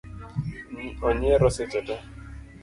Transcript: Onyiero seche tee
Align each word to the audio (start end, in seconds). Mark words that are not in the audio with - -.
Onyiero 1.07 1.47
seche 1.55 1.81
tee 1.87 2.01